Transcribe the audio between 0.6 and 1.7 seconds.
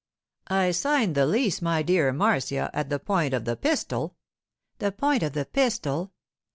signed the lease,